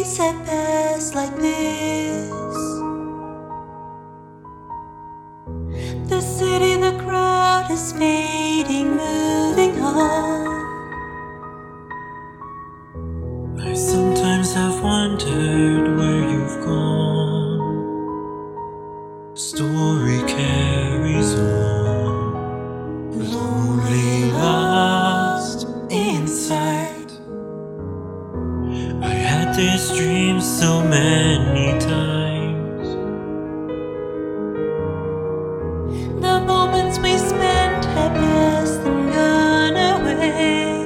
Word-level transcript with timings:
days 0.00 0.16
have 0.16 0.46
passed 0.46 1.14
like 1.14 1.36
this. 1.36 2.30
The 6.08 6.20
city, 6.20 6.76
the 6.76 6.96
crowd 7.04 7.70
is 7.70 7.92
fading, 7.92 8.96
moving 8.96 9.80
on. 9.82 10.46
I 13.60 13.74
sometimes 13.74 14.54
have 14.54 14.82
wondered 14.82 15.96
where 15.98 16.22
you've 16.32 16.60
gone. 16.64 17.60
Story 19.34 20.22
carries 20.26 21.34
on. 21.34 21.79
So 30.60 30.82
many 30.82 31.78
times. 31.80 32.88
The 36.20 36.36
moments 36.52 36.98
we 36.98 37.16
spent 37.16 37.86
have 37.86 38.12
passed 38.12 38.82
and 38.90 39.10
gone 39.10 39.76
away. 39.94 40.84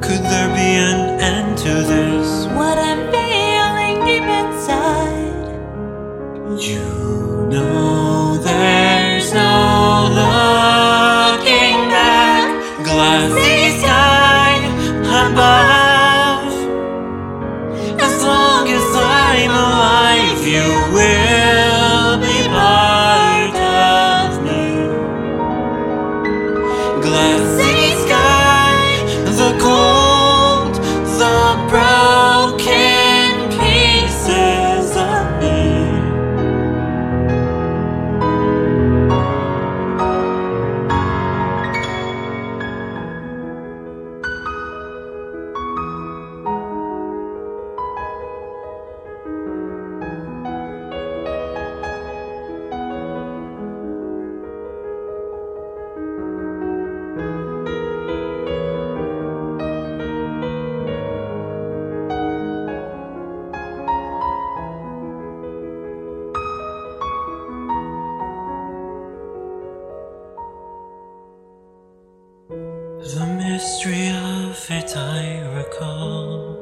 Could 0.00 0.22
there 0.32 0.50
be 0.58 0.70
an 0.90 1.20
end 1.20 1.58
to 1.58 1.72
this? 1.92 2.46
What 2.58 2.78
I'm 2.78 3.02
feeling 3.12 3.96
deep 4.04 4.28
inside. 4.42 5.46
You 6.60 7.07
The 73.00 73.26
mystery 73.26 74.10
of 74.10 74.66
it 74.70 74.96
I 74.96 75.40
recall. 75.54 76.56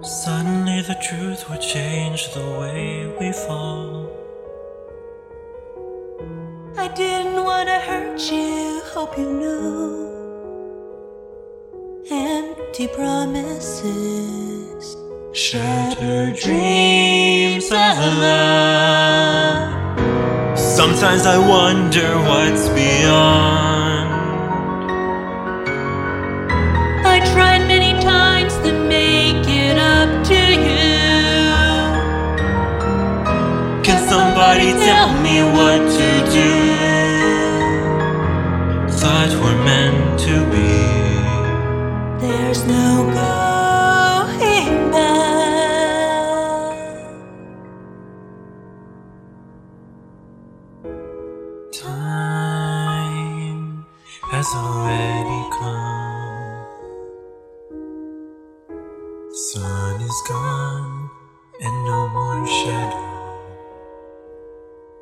Suddenly, 0.00 0.82
the 0.82 0.94
truth 1.02 1.50
would 1.50 1.60
change 1.60 2.32
the 2.34 2.46
way 2.60 3.12
we 3.18 3.32
fall. 3.32 4.08
I 6.76 6.86
didn't 6.86 7.42
want 7.42 7.68
to 7.68 7.80
hurt 7.80 8.20
you, 8.30 8.80
hope 8.94 9.18
you 9.18 9.28
know. 9.42 10.12
Empty 12.08 12.86
promises. 12.86 13.84
Shattered 15.32 16.36
dreams 16.36 17.72
of 17.72 17.98
love. 18.22 19.73
Sometimes 20.86 21.24
I 21.24 21.38
wonder 21.38 22.08
what's 22.28 22.68
beyond. 22.68 24.08
I 27.06 27.16
tried 27.32 27.66
many 27.66 27.98
times 28.02 28.52
to 28.58 28.70
make 28.86 29.48
it 29.48 29.78
up 29.78 30.10
to 30.26 30.40
you. 30.68 30.98
Can 33.82 33.98
somebody 34.06 34.72
tell 34.88 35.10
me 35.26 35.36
what 35.56 35.80
to 35.98 36.10
do? 36.38 36.52
Thought 39.00 39.32
we're 39.42 39.64
meant 39.64 40.20
to 40.26 40.34
be. 40.52 40.68
There's 42.26 42.62
no 42.66 43.10
going 43.14 43.33
gone 60.28 61.10
and 61.60 61.84
no 61.84 62.08
more 62.08 62.46
shadow. 62.46 63.10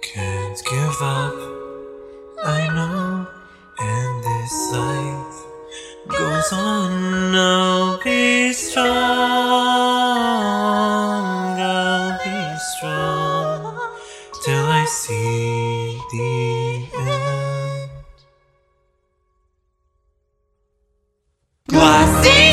Can't 0.01 0.61
give 0.69 1.01
up, 1.01 1.35
I 2.45 2.67
know, 2.75 3.27
and 3.79 4.25
this 4.25 4.73
life 4.73 5.47
goes 6.09 6.53
on. 6.53 7.35
I'll 7.35 8.03
be 8.03 8.53
strong, 8.53 8.89
I'll 11.61 12.19
be 12.25 12.59
strong 12.77 13.79
till 14.45 14.67
I 14.67 14.85
see 14.87 16.01
the 16.11 16.87
end. 16.99 17.91
Glassy. 21.69 22.52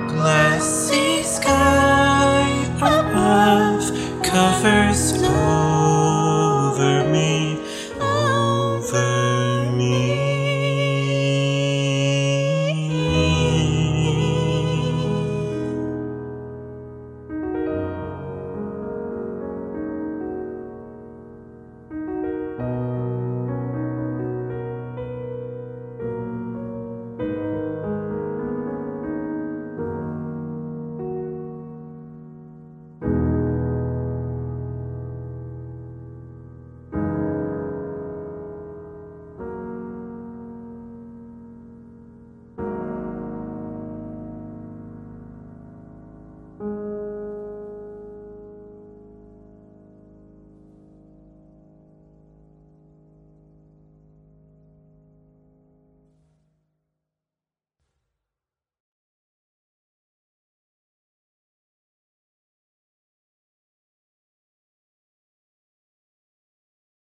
Glassy 0.08 1.24
sky 1.24 2.48
above 2.78 3.92
covers 4.24 5.09